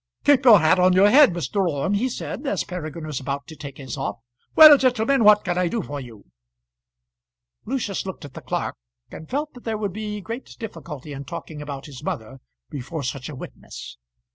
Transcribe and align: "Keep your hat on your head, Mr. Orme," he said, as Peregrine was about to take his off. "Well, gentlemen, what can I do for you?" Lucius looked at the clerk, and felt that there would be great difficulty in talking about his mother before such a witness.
"Keep 0.23 0.45
your 0.45 0.59
hat 0.61 0.79
on 0.79 0.93
your 0.93 1.11
head, 1.11 1.31
Mr. 1.31 1.57
Orme," 1.69 1.93
he 1.93 2.09
said, 2.09 2.47
as 2.47 2.63
Peregrine 2.63 3.05
was 3.05 3.19
about 3.19 3.45
to 3.45 3.55
take 3.55 3.77
his 3.77 3.97
off. 3.97 4.17
"Well, 4.55 4.75
gentlemen, 4.79 5.23
what 5.23 5.43
can 5.45 5.59
I 5.59 5.67
do 5.67 5.83
for 5.83 5.99
you?" 6.01 6.25
Lucius 7.67 8.03
looked 8.03 8.25
at 8.25 8.33
the 8.33 8.41
clerk, 8.41 8.75
and 9.11 9.29
felt 9.29 9.53
that 9.53 9.63
there 9.63 9.77
would 9.77 9.93
be 9.93 10.19
great 10.19 10.55
difficulty 10.57 11.13
in 11.13 11.25
talking 11.25 11.61
about 11.61 11.85
his 11.85 12.01
mother 12.01 12.39
before 12.71 13.03
such 13.03 13.29
a 13.29 13.35
witness. 13.35 13.99